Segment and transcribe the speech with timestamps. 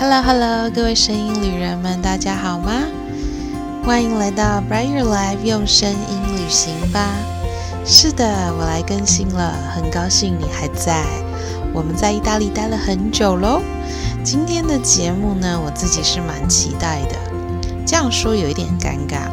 [0.00, 2.72] Hello Hello，各位声音旅人们，大家好吗？
[3.84, 7.10] 欢迎来到 Brighter Live，用声音旅行吧。
[7.84, 8.24] 是的，
[8.58, 11.04] 我来更新了，很高兴你还在。
[11.74, 13.60] 我们在意大利待了很久喽。
[14.24, 17.16] 今天的节目呢，我自己是蛮期待的。
[17.84, 19.28] 这样说有一点尴尬，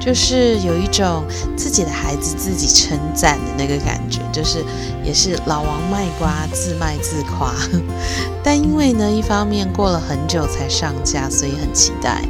[0.00, 1.22] 就是有一种
[1.56, 4.64] 自己的孩子自己称赞的那个感觉，就是
[5.04, 7.52] 也是老王卖瓜，自卖自夸。
[8.42, 12.22] 但因为呢，一方面过了很久才上架，所以很期待；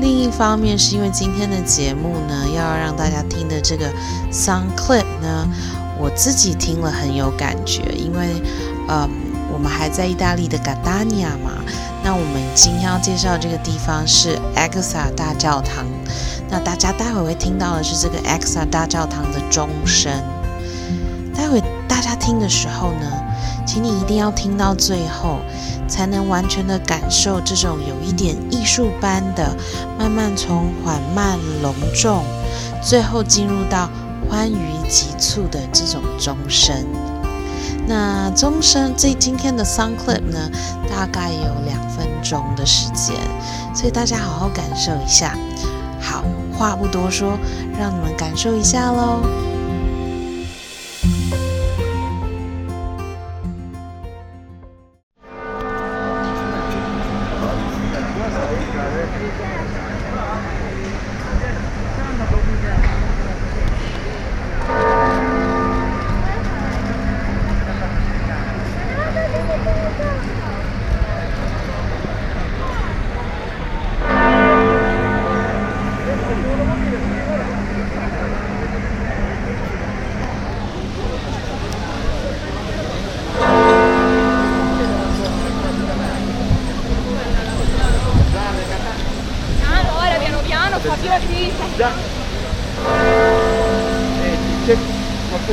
[0.00, 3.86] 另一方面是因为今天的节目呢，要让大家听的这个
[4.32, 5.46] song clip 呢，
[5.98, 8.42] 我自己听了很有感觉，因为，
[8.88, 9.08] 嗯，
[9.52, 11.52] 我们还在意大利的 g a d a n i a 嘛。
[12.02, 15.84] 那我们今天要介绍这个地方是 Exa 大教堂。
[16.48, 20.10] 那大家待会会听到的是这个 Exa 大教堂的钟声。
[21.34, 23.06] 待会大家听的时候呢，
[23.66, 25.38] 请你一定要听到最后，
[25.86, 29.54] 才能完全的感受这种有一点艺术般的，
[29.98, 32.24] 慢慢从缓慢隆重，
[32.82, 33.88] 最后进入到
[34.28, 36.84] 欢愉急促的这种钟声。
[37.86, 40.50] 那钟声这今天的 Sound Clip 呢，
[40.88, 43.16] 大概有两分钟的时间，
[43.74, 45.36] 所以大家好好感受一下。
[46.00, 46.24] 好，
[46.56, 47.38] 话不多说，
[47.78, 49.49] 让你们感受一下喽。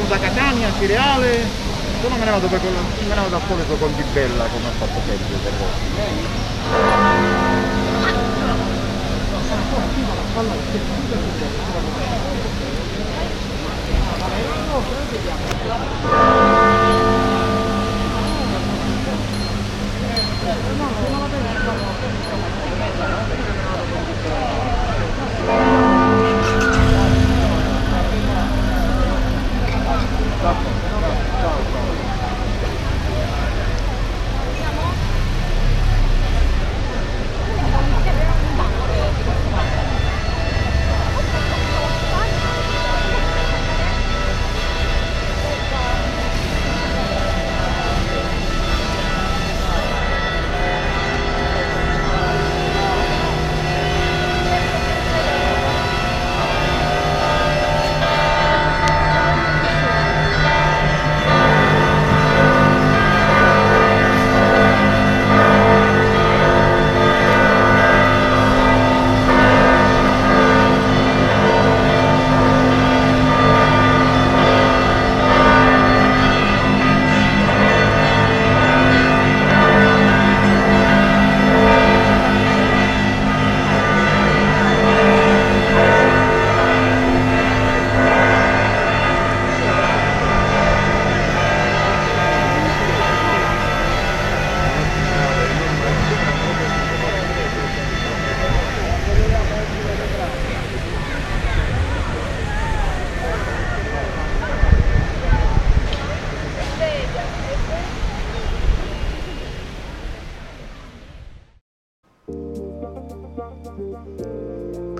[0.05, 1.65] Da Catania, Cireale.
[2.01, 2.69] Se non me ne vado, per, me
[3.07, 5.75] ne vado a Poleso con Di Bella come ha fatto sempre per voi.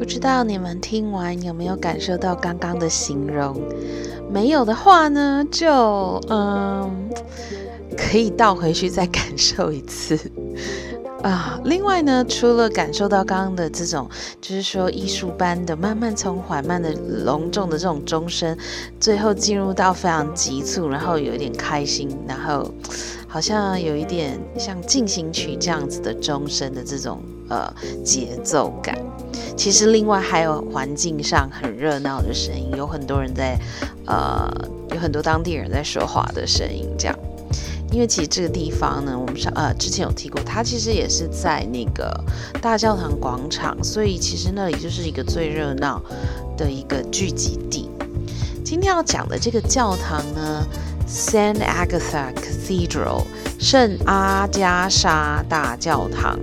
[0.08, 3.62] 不知道你们听完有没有感受到刚刚的形容？
[4.32, 7.10] 没有的话呢，就嗯，
[7.98, 10.18] 可以倒回去再感受一次
[11.22, 11.60] 啊。
[11.66, 14.10] 另外呢，除了感受到刚刚的这种，
[14.40, 16.90] 就是说艺术般的，慢慢从缓慢的、
[17.26, 18.58] 隆重的这种钟声，
[19.02, 22.74] 最后进入到非常急促，然后有一点开心，然后
[23.28, 27.70] 好像有一点像进行曲这样子的钟声的这种呃
[28.06, 28.98] 节奏感。
[29.56, 33.58] 其实，另外还有环境上很热闹的声音，有很多人在，
[34.06, 34.48] 呃，
[34.92, 36.88] 有很多当地人在说话的声音。
[36.98, 37.18] 这样，
[37.92, 42.14] 因为其实这个地方呢，我们上呃之前有提过，它其实也是在那个
[42.62, 46.02] 大教堂广场，所以其实那里就是一个最热闹
[46.56, 47.90] 的一个聚集地。
[48.64, 50.64] 今天要讲的这个教堂呢
[51.10, 53.24] ，Saint Agatha Cathedral
[53.60, 56.38] 圣阿加莎大教堂。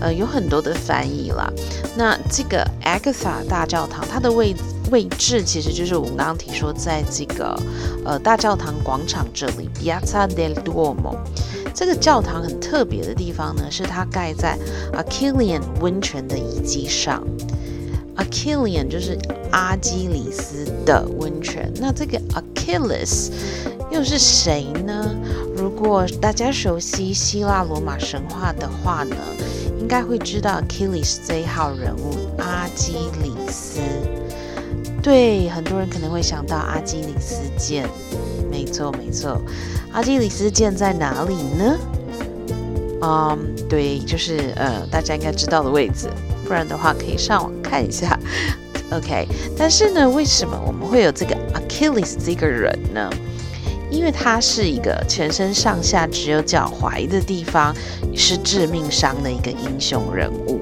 [0.00, 1.52] 呃，有很多的翻译啦。
[1.96, 4.54] 那这个 Agatha 大教堂，它的位
[4.90, 7.54] 位置其实就是我们刚刚提说，在这个
[8.04, 11.16] 呃大教堂广场这里，Piazza del Duomo。
[11.72, 14.58] 这个教堂很特别的地方呢，是它盖在
[14.92, 17.22] Achillean 温泉的遗迹上。
[18.16, 19.16] Achillean 就是
[19.52, 21.72] 阿基里斯的温泉。
[21.76, 23.30] 那这个 Achilles
[23.90, 25.14] 又是谁呢？
[25.56, 29.16] 如果大家熟悉希腊罗马神话的话呢？
[29.80, 32.92] 应该会知道 Achilles 这一号人物阿基
[33.22, 33.80] 里斯。
[35.02, 37.88] 对，很多人可能会想到阿基里斯剑。
[38.50, 39.40] 没错，没错。
[39.92, 41.78] 阿基里斯剑在哪里呢？
[43.00, 43.38] 嗯，
[43.68, 46.08] 对，就是呃，大家应该知道的位置。
[46.44, 48.18] 不然的话，可以上网看一下。
[48.92, 53.10] OK，但是呢，为什么我们会有这个 Achilles 这个人呢？
[53.90, 57.74] 因为他是一个全身上下只有脚踝的地方
[58.14, 60.60] 是致命伤的一个英雄人物。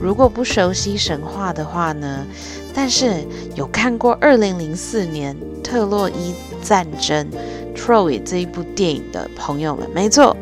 [0.00, 2.26] 如果不熟悉神话的话呢，
[2.74, 3.24] 但是
[3.54, 7.26] 有看过二零零四年特洛伊战争
[7.74, 10.36] Troy 这一部电影的朋友们，没错，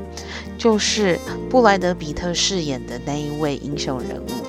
[0.58, 1.19] 就是
[1.49, 4.46] 布莱德比特饰演的那一位英雄人物。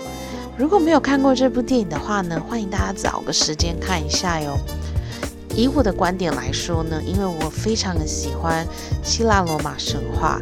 [0.58, 4.58] 如果没有看过这部电影的话呢，欢迎大家找个时间看一下哟。
[5.56, 8.68] 以我的观点来说呢，因为我非常的喜欢
[9.04, 10.40] 希腊罗马神话，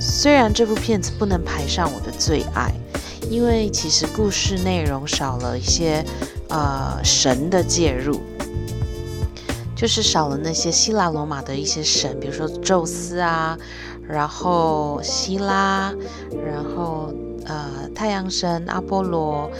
[0.00, 2.72] 虽然这部片子不能排上我的最爱，
[3.28, 6.04] 因为其实故事内容少了一些
[6.48, 8.20] 呃神的介入，
[9.74, 13.58] 就是少了那些希腊罗马的一些神，比如说宙斯啊，
[14.08, 15.92] 然后希拉，
[16.46, 17.12] 然后。
[17.46, 19.50] 呃，太阳神阿波罗，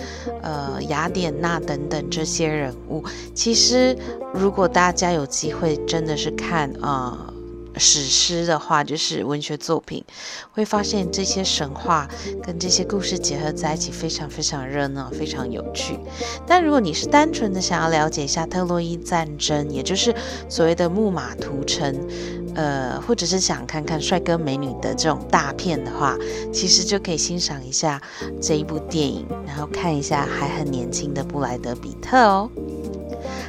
[0.42, 3.04] 呃，雅典娜等等这些人物，
[3.34, 3.96] 其实
[4.32, 7.32] 如果大家有机会真的是看啊
[7.76, 10.04] 史诗的话，就是文学作品，
[10.52, 12.08] 会发现这些神话
[12.42, 15.98] 跟这些故事结合在一起，非常非常热闹，非常有趣。
[16.46, 20.14] 但如果你是单纯的想要了解一下特洛伊战争，也就是
[20.48, 22.08] 所谓的木马屠城。
[22.54, 26.16] 呃，或者是想看看帅哥美女的这种大片的话，
[26.52, 28.00] 其实就可以欣赏一下
[28.40, 32.50] 这一部电影，然后看一下还很年轻的布莱德比特哦。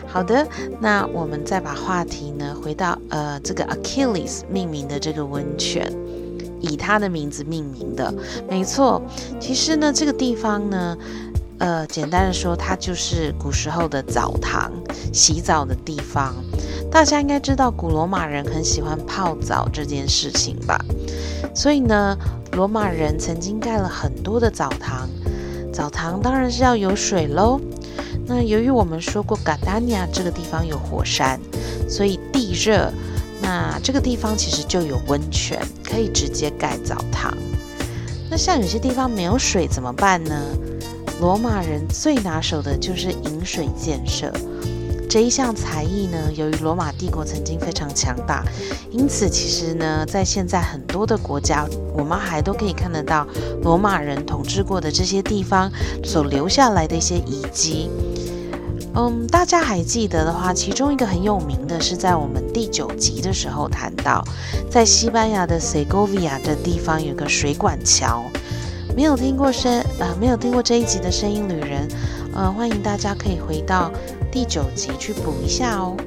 [0.07, 0.47] 好的，
[0.79, 5.91] 那我们再把话题呢回到呃这个 Achilles 命名的这个温泉，
[6.61, 8.13] 以他的名字命名的，
[8.49, 9.01] 没错。
[9.41, 10.97] 其实呢，这个地方呢，
[11.57, 14.71] 呃，简单的说，它就是古时候的澡堂，
[15.13, 16.35] 洗澡的地方。
[16.91, 20.77] 大家应该知道，古罗马人很喜欢泡澡这件事情吧？
[21.53, 22.17] 所以呢，
[22.53, 25.09] 罗马人曾经盖了很多的澡堂。
[25.73, 27.59] 澡堂当然是要有水喽。
[28.27, 31.39] 那由于我们说过，嘎达尼亚这个地方有火山，
[31.87, 32.91] 所以地热，
[33.41, 37.33] 那这个地方其实就有温泉，可以直接盖澡堂。
[38.29, 40.33] 那像有些地方没有水怎么办呢？
[41.19, 44.31] 罗马人最拿手的就是饮水建设。
[45.09, 48.43] 这一项才艺呢，由于罗马帝国曾经非常强大，
[48.91, 53.25] 因此其实呢，在现在很多的国家，我们还都可以看得到
[53.63, 55.71] 罗马人统治过的这些地方
[56.03, 57.89] 所留下来的一些遗迹。
[58.93, 64.21] 嗯，大家还记得的话，其中一个很有名的是在我们第九集的时候谈到，
[64.69, 68.23] 在西班牙的 Segovia 的地方有个水管桥。
[68.95, 71.85] 没有听过声啊，没有听过这一集的声音旅人，
[72.33, 73.91] 呃，欢迎大家可以回到。
[74.31, 75.97] 第九集去补一下哦。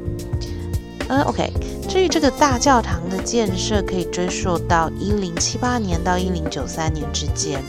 [1.06, 1.52] 呃，OK。
[1.86, 7.62] 至于这个大教堂的建设，可以追溯到一零七八年到一零九三年之间。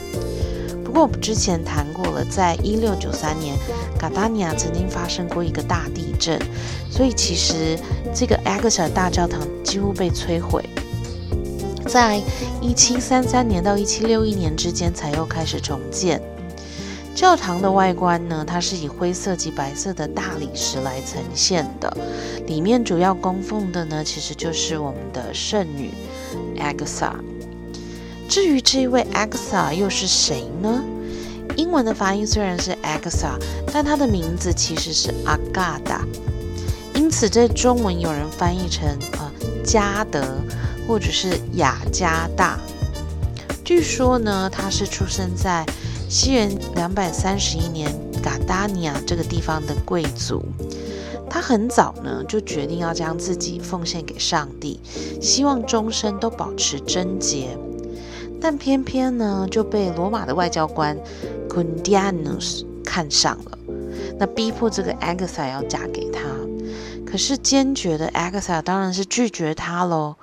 [0.85, 3.57] 不过我们之前谈过了，在一六九三年，
[3.99, 6.39] 卡达尼亚曾经发生过一个大地震，
[6.89, 7.77] 所以其实
[8.15, 10.63] 这个 a g a t a 大教堂几乎被摧毁。
[11.89, 12.22] 在
[12.62, 16.22] 一七三三年到一七六一年之间，才又开始重建。
[17.15, 21.91] 教堂的外观呢，它是以灰色及白色的大理石来呈现的。
[22.46, 25.91] 里面主要供奉的呢，其实就是我们的圣女
[26.58, 27.13] Agatha。
[28.29, 30.84] 至于这一位 Agatha 又是谁呢？
[31.58, 33.31] 英文的发音虽然是 Agatha，
[33.74, 36.01] 但它的名字其实是 Agada。
[36.93, 39.31] 因此，在中文有人翻译成呃
[39.63, 40.24] 加德
[40.89, 42.60] 或者是雅加大。
[43.63, 45.63] 据说呢，他是出生在。
[46.10, 47.93] 西元两百三十一年，
[48.24, 50.43] 嘎达尼亚这个地方的贵族，
[51.29, 54.79] 他很早呢就决定要将自己奉献给上帝，
[55.22, 57.55] 希望终身都保持贞洁。
[58.41, 60.98] 但偏偏呢就被罗马的外交官
[61.48, 63.60] c u n d i a n u s 看上了，
[64.17, 66.22] 那逼迫这个 Agatha 要嫁给他。
[67.05, 70.15] 可是坚决的 Agatha 当然是拒绝他喽。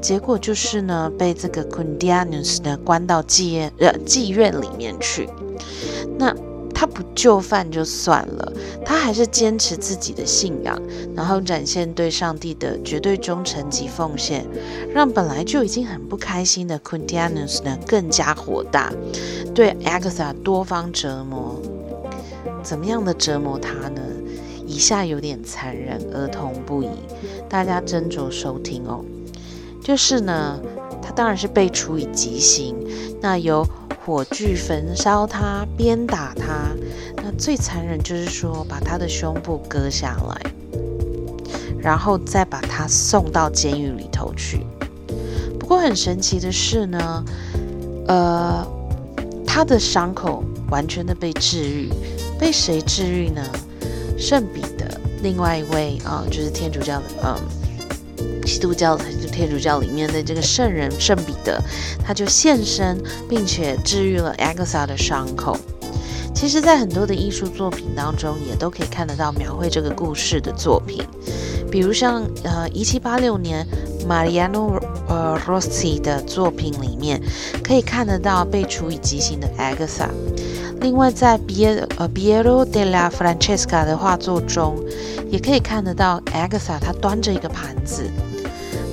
[0.00, 5.28] 结果就是呢，被这个 Kundianus 呢关到妓院呃妓院里面去。
[6.18, 6.34] 那
[6.74, 8.52] 他不就范就算了，
[8.84, 10.80] 他还是坚持自己的信仰，
[11.16, 14.46] 然后展现对上帝的绝对忠诚及奉献，
[14.94, 18.92] 让本来就已经很不开心的 Kundianus 呢更加火大，
[19.52, 21.60] 对 Agatha 多方折磨。
[22.62, 24.00] 怎么样的折磨他呢？
[24.64, 26.90] 以下有点残忍，儿童不宜，
[27.48, 29.04] 大家斟酌收听哦。
[29.88, 30.60] 就是呢，
[31.00, 32.76] 他当然是被处以极刑，
[33.22, 33.66] 那由。
[34.04, 36.70] 火炬焚烧他，鞭打他。
[37.16, 40.52] 那最残忍就是说，把他的胸部割下来，
[41.78, 44.64] 然后再把他送到监狱里头去。
[45.60, 47.24] 不过很神奇的是呢，
[48.06, 48.66] 呃，
[49.46, 51.90] 他的伤口完全的被治愈。
[52.38, 53.42] 被谁治愈呢？
[54.16, 57.57] 圣彼得，另外一位啊，就是天主教的，嗯。
[58.44, 58.96] 基督教、
[59.32, 61.62] 天主教里面的这个圣人圣彼得，
[62.04, 65.56] 他就现身，并且治愈了 Agatha 的伤口。
[66.34, 71.02] 其实，在很多的艺术作品当中，也都可以看得到描绘这个故事的作品，
[71.70, 73.66] 比如像呃一七八六年
[74.08, 77.20] Mariano 呃 Rossi 的作品里面，
[77.64, 80.08] 可以看得到被处以极刑的 Agatha。
[80.80, 84.76] 另外，在 biebero della Francesca 的画作中，
[85.28, 88.08] 也可以看得到 Agatha 她端着一个盘子。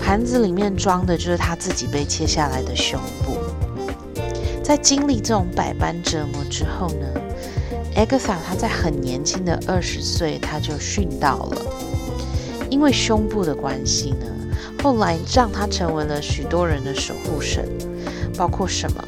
[0.01, 3.37] 盘子里面装的就是他自己被切下来的胸部。
[4.63, 7.07] 在经历这种百般折磨之后呢
[7.95, 11.61] ，Agatha 她在很年轻的二十岁，她就殉道了。
[12.69, 14.25] 因为胸部的关系呢，
[14.83, 17.67] 后来让她成为了许多人的守护神，
[18.37, 19.03] 包括什么？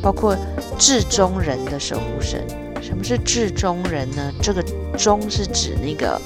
[0.00, 0.36] 包括
[0.78, 2.42] 至中人的守护神。
[2.80, 4.32] 什么是至中人呢？
[4.40, 4.62] 这个
[4.96, 6.18] 中是指那个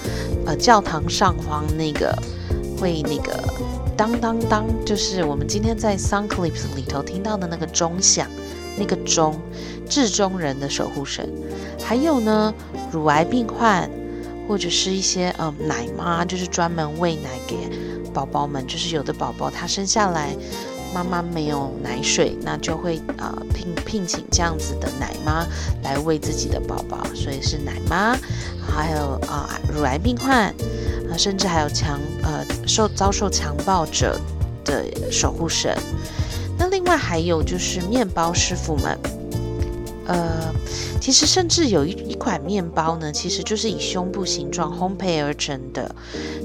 [0.46, 2.16] 呃教堂上方那个
[2.78, 3.42] 会那个。
[3.96, 8.26] 当当当，就是我们今天在 Sun Clips 里头听到的那个钟响，
[8.78, 9.38] 那个钟，
[9.88, 11.28] 至中人的守护神。
[11.82, 12.54] 还有呢，
[12.90, 13.90] 乳癌病患，
[14.48, 17.56] 或者是一些嗯奶妈，就是专门喂奶给
[18.14, 18.66] 宝宝们。
[18.66, 20.34] 就是有的宝宝他生下来，
[20.94, 25.46] 妈妈没有奶水，那就会啊聘聘请这样子的奶妈
[25.82, 28.16] 来喂自己的宝宝，所以是奶妈。
[28.60, 31.16] 还有啊乳癌病患啊。
[31.16, 34.18] 甚至还有强呃受遭受强暴者
[34.64, 35.76] 的守护神，
[36.56, 38.98] 那另外还有就是面包师傅们。
[40.06, 40.52] 呃，
[41.02, 45.92] 其实甚至有一一款面包呢，其实就是以胸部形状烘焙而成的，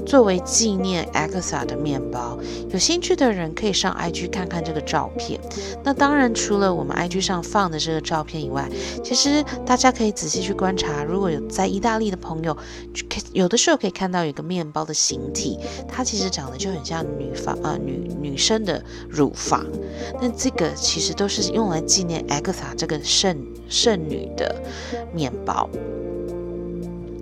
[0.04, 2.36] 作为纪念 Agatha 的面包。
[2.68, 5.38] 有兴趣的人可以上 IG 看看这个照片。
[5.84, 8.68] 那当然，除了我们 IG 上放的这个照片以外，
[9.04, 12.56] 其实大家可以仔细去观察，如果有在意大利的朋友，
[13.32, 19.64] 有的时候可以看到有个面包的形体，它其实长得就很像女房啊女女生的乳房。
[20.20, 23.38] 那这个其实都是用来纪念 Agatha 这个圣。
[23.70, 24.47] 圣女的
[25.12, 25.68] 面包，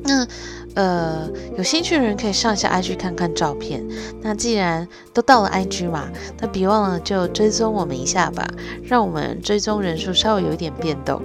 [0.04, 0.26] 那
[0.74, 3.82] 呃，有兴趣的人可以上下 IG 看看照片。
[4.20, 6.06] 那既然都到了 IG 嘛，
[6.38, 8.46] 那别忘了就追踪我们一下吧，
[8.84, 11.22] 让我们追踪人数稍微有一点变动，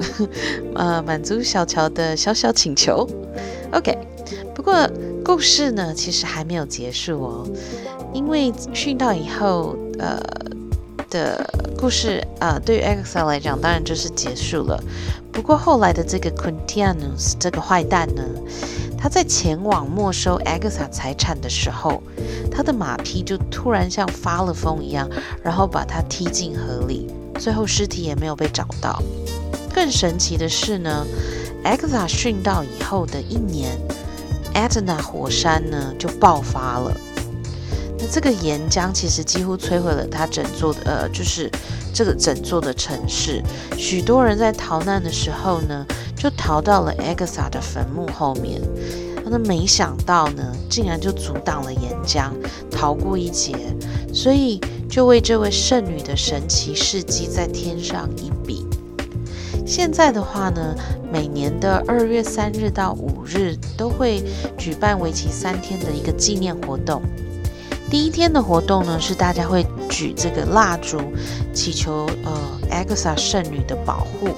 [0.73, 3.05] 呃，满足小乔的小小请求。
[3.73, 3.97] OK，
[4.55, 4.89] 不过
[5.23, 7.45] 故事呢，其实还没有结束哦，
[8.13, 10.17] 因为训到以后，呃。
[11.11, 14.83] 的故事啊，对于 Agatha 来讲，当然就是结束了。
[15.31, 18.23] 不过后来的这个 Quintianus 这个坏蛋呢，
[18.97, 22.01] 他在前往没收 Agatha 财产的时候，
[22.49, 25.07] 他的马匹就突然像发了疯一样，
[25.43, 29.01] 然后把他踢进河里，最后尸体也没有被找到。
[29.73, 31.05] 更神奇的是呢
[31.63, 33.77] ，Agatha 殉道以后的一年
[34.53, 36.95] ，Etna 火山呢就爆发了。
[38.01, 41.49] 那这个岩浆其实几乎摧毁了他整座的呃，就是
[41.93, 43.43] 这个整座的城市。
[43.77, 45.85] 许多人在逃难的时候呢，
[46.17, 48.59] 就逃到了 Agatha 的坟墓后面。
[49.33, 52.31] 那没想到呢，竟然就阻挡了岩浆，
[52.69, 53.55] 逃过一劫。
[54.13, 58.65] 所以就为这位圣女的神奇事迹再添上一笔。
[59.65, 60.75] 现在的话呢，
[61.13, 64.21] 每年的二月三日到五日都会
[64.57, 67.01] 举办为期三天的一个纪念活动。
[67.91, 70.97] 第一天的活动呢，是大家会举这个蜡烛，
[71.53, 72.31] 祈求呃
[72.71, 74.29] ，EXA 圣女的保护。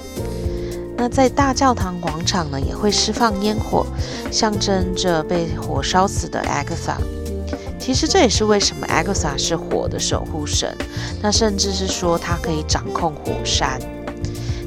[0.96, 3.86] 那在大教堂广场呢，也会释放烟火，
[4.28, 6.96] 象征着被火烧死的 EXA。
[7.78, 10.76] 其实这也是为什么 EXA 是火的守护神。
[11.22, 13.80] 那甚至是说她可以掌控火山。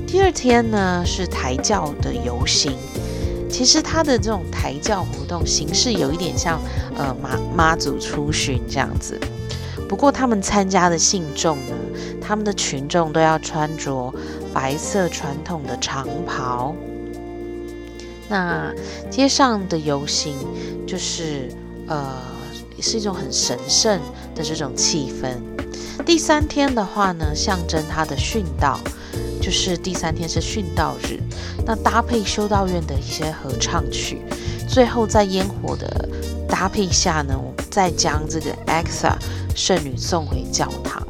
[0.07, 2.71] 第二天呢，是抬轿的游行。
[3.49, 6.59] 其实它的这种抬轿活动形式有一点像
[6.95, 9.19] 呃妈妈祖出巡这样子。
[9.87, 11.75] 不过他们参加的信众呢，
[12.21, 14.13] 他们的群众都要穿着
[14.53, 16.75] 白色传统的长袍。
[18.29, 18.73] 那
[19.09, 20.35] 街上的游行
[20.85, 21.49] 就是
[21.87, 22.13] 呃，
[22.81, 23.97] 是一种很神圣
[24.35, 25.37] 的这种气氛。
[26.05, 28.77] 第三天的话呢，象征他的殉道，
[29.47, 31.17] 就是第三天是殉道日。
[31.65, 34.21] 那搭配修道院的一些合唱曲，
[34.67, 36.09] 最后在烟火的
[36.49, 39.13] 搭配下呢，我们再将这个 Exa
[39.55, 41.01] 圣女送回教堂。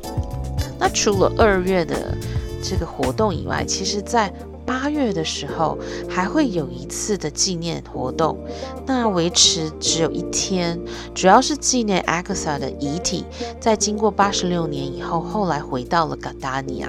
[0.78, 2.16] 那除了二月的
[2.62, 4.32] 这个活动以外，其实在
[4.68, 5.76] 八月的时候
[6.08, 8.38] 还会有一次的纪念活动，
[8.86, 10.80] 那维持只有一天，
[11.16, 13.26] 主要是纪念 Agatha 的遗体
[13.60, 16.88] 在经过八十六年以后，后来回到了嘎达尼亚。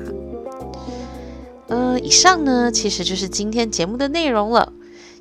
[1.68, 4.72] 呃，以上呢其实就是今天节目的内容了，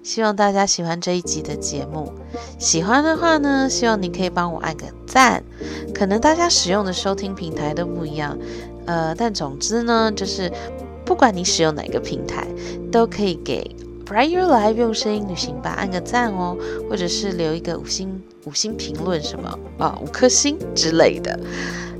[0.04, 2.12] 希望大家喜欢这一集的节目。
[2.58, 5.44] 喜欢的话呢，希望你可以帮我按个赞。
[5.94, 8.38] 可能大家使用的收听平台都不一样，
[8.86, 10.52] 呃，但总之呢，就是。
[11.08, 12.46] 不管你使用哪个平台，
[12.92, 13.74] 都可以给
[14.06, 16.58] Brighter Life 用声音旅行吧按个赞哦，
[16.90, 21.40] 或者是留一个五星五星评论什么啊五颗星之类的。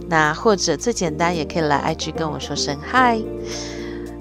[0.10, 3.18] 那或者最简单，也可以来 IG 跟我说声嗨。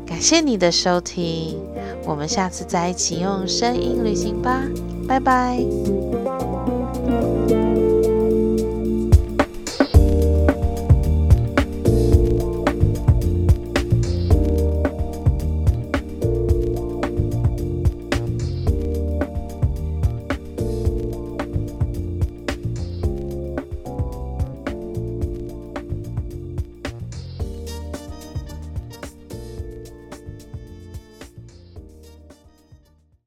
[0.07, 1.61] 感谢你的收听，
[2.05, 4.63] 我们下次再一起用声音旅行吧，
[5.07, 5.59] 拜拜。